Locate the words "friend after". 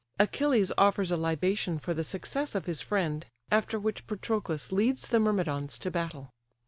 2.81-3.79